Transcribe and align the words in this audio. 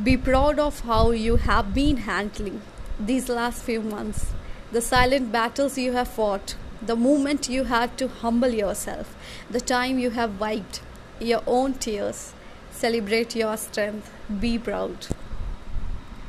Be 0.00 0.16
proud 0.16 0.58
of 0.58 0.80
how 0.80 1.10
you 1.10 1.36
have 1.36 1.74
been 1.74 1.98
handling 1.98 2.62
these 2.98 3.28
last 3.28 3.62
few 3.62 3.82
months, 3.82 4.32
the 4.70 4.80
silent 4.80 5.30
battles 5.30 5.76
you 5.76 5.92
have 5.92 6.08
fought, 6.08 6.54
the 6.80 6.96
moment 6.96 7.50
you 7.50 7.64
had 7.64 7.98
to 7.98 8.08
humble 8.08 8.48
yourself, 8.48 9.14
the 9.50 9.60
time 9.60 9.98
you 9.98 10.08
have 10.08 10.40
wiped 10.40 10.80
your 11.20 11.42
own 11.46 11.74
tears. 11.74 12.32
Celebrate 12.70 13.36
your 13.36 13.58
strength. 13.58 14.10
Be 14.40 14.58
proud. 14.58 15.08